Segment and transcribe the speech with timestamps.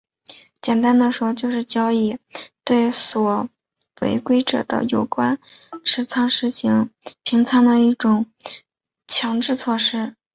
[0.63, 2.17] 简单地说就是交易
[2.91, 3.47] 所
[3.93, 5.37] 对违规者的有关
[5.83, 6.89] 持仓实行
[7.21, 8.25] 平仓的一种
[9.07, 10.15] 强制措施。